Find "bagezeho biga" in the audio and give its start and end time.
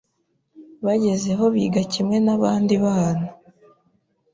0.85-1.81